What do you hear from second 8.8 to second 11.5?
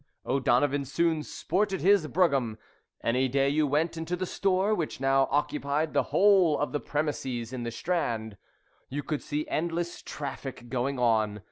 you could see endless traffic going on.